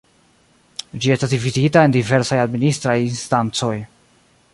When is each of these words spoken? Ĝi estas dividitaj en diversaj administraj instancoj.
Ĝi 1.03 1.11
estas 1.15 1.33
dividitaj 1.35 1.83
en 1.89 1.93
diversaj 1.97 2.39
administraj 2.45 2.99
instancoj. 3.09 3.75